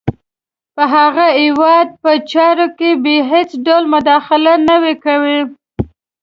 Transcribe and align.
په 0.75 0.83
هغه 0.95 1.25
هیواد 1.41 1.87
په 2.01 2.11
چارو 2.31 2.67
کې 2.77 2.89
به 3.03 3.15
هېڅ 3.31 3.49
ډول 3.65 3.83
مداخله 3.93 4.53
نه 4.67 4.75
کوي. 5.03 5.39